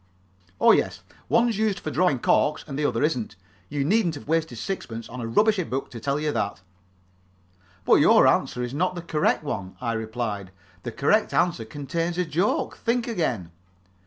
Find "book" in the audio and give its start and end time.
5.63-5.91